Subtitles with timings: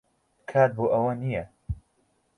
[0.51, 1.43] کات بۆ ئەوە نییە.